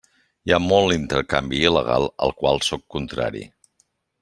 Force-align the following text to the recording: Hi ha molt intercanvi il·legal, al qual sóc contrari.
Hi 0.49 0.53
ha 0.53 0.59
molt 0.63 0.93
intercanvi 0.95 1.59
il·legal, 1.71 2.07
al 2.27 2.35
qual 2.41 2.61
sóc 2.71 2.87
contrari. 2.97 3.47